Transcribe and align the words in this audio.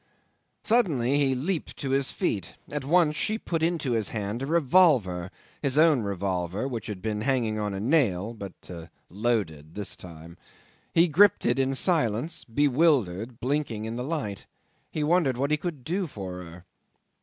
'Suddenly 0.63 1.19
he 1.19 1.35
leaped 1.35 1.77
to 1.77 1.91
his 1.91 2.11
feet; 2.11 2.55
at 2.69 2.83
once 2.83 3.15
she 3.15 3.37
put 3.37 3.61
into 3.61 3.91
his 3.91 4.09
hand 4.09 4.41
a 4.41 4.47
revolver, 4.47 5.29
his 5.61 5.77
own 5.77 6.01
revolver, 6.01 6.67
which 6.67 6.87
had 6.87 7.03
been 7.03 7.21
hanging 7.21 7.59
on 7.59 7.71
a 7.71 7.79
nail, 7.79 8.33
but 8.33 8.71
loaded 9.11 9.75
this 9.75 9.95
time. 9.95 10.39
He 10.91 11.07
gripped 11.07 11.45
it 11.45 11.59
in 11.59 11.75
silence, 11.75 12.43
bewildered, 12.45 13.39
blinking 13.39 13.85
in 13.85 13.95
the 13.95 14.03
light. 14.03 14.47
He 14.89 15.03
wondered 15.03 15.37
what 15.37 15.51
he 15.51 15.57
could 15.57 15.83
do 15.83 16.07
for 16.07 16.41
her. 16.43 16.65